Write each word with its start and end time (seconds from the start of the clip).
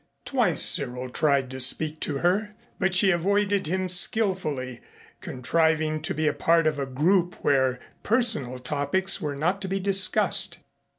Twice 0.25 0.63
Cyril 0.63 1.11
tried 1.11 1.51
to 1.51 1.59
speak 1.59 1.99
to 1.99 2.17
her, 2.25 2.55
but 2.79 2.95
she 2.95 3.11
avoided 3.11 3.67
him 3.67 3.87
skillfully, 3.87 4.81
contriving 5.19 6.01
to 6.01 6.15
be 6.15 6.27
a 6.27 6.33
part 6.33 6.65
of 6.65 6.79
a 6.79 6.87
group 6.87 7.35
where 7.45 7.79
personal 8.01 8.57
topics 8.57 9.21
were 9.21 9.35
not 9.35 9.61
to 9.61 9.67
be 9.67 9.79
discussed. 9.79 10.57